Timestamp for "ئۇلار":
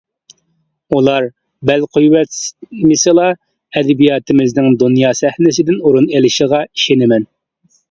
0.95-1.27